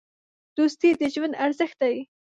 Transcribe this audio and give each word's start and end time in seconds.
دوستي 0.57 0.89
د 0.99 1.01
ژوند 1.13 1.39
ارزښت 1.45 1.77
دی. 1.83 1.95